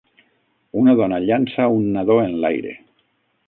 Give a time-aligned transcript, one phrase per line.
[0.83, 2.77] Una dona llança un nadó enlaire.